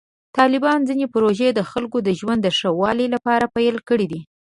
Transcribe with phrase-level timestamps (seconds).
[0.37, 4.19] طالبانو ځینې پروژې د خلکو د ژوند د ښه والي لپاره پیل کړې.